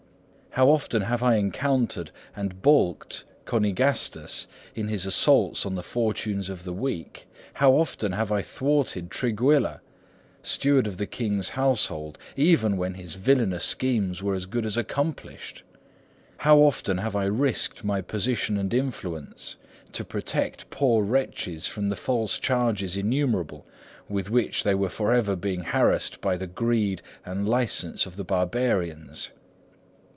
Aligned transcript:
How 0.55 0.67
often 0.69 1.03
have 1.03 1.23
I 1.23 1.37
encountered 1.37 2.11
and 2.35 2.61
balked 2.61 3.23
Conigastus 3.45 4.47
in 4.75 4.89
his 4.89 5.05
assaults 5.05 5.65
on 5.65 5.75
the 5.75 5.81
fortunes 5.81 6.49
of 6.49 6.65
the 6.65 6.73
weak? 6.73 7.25
How 7.53 7.71
often 7.71 8.11
have 8.11 8.33
I 8.33 8.41
thwarted 8.41 9.09
Trigguilla, 9.09 9.79
steward 10.41 10.87
of 10.87 10.97
the 10.97 11.05
king's 11.07 11.51
household, 11.51 12.17
even 12.35 12.75
when 12.75 12.95
his 12.95 13.15
villainous 13.15 13.63
schemes 13.63 14.21
were 14.21 14.33
as 14.33 14.45
good 14.45 14.65
as 14.65 14.75
accomplished? 14.75 15.63
How 16.39 16.57
often 16.59 16.97
have 16.97 17.15
I 17.15 17.27
risked 17.27 17.85
my 17.85 18.01
position 18.01 18.57
and 18.57 18.73
influence 18.73 19.55
to 19.93 20.03
protect 20.03 20.69
poor 20.69 21.01
wretches 21.01 21.65
from 21.65 21.87
the 21.87 21.95
false 21.95 22.37
charges 22.37 22.97
innumerable 22.97 23.65
with 24.09 24.29
which 24.29 24.63
they 24.63 24.75
were 24.75 24.89
for 24.89 25.13
ever 25.13 25.37
being 25.37 25.61
harassed 25.61 26.19
by 26.19 26.35
the 26.35 26.45
greed 26.45 27.01
and 27.25 27.47
license 27.47 28.05
of 28.05 28.17
the 28.17 28.25
barbarians? 28.25 29.29